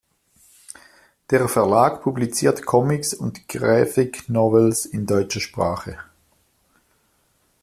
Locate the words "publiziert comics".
2.01-3.13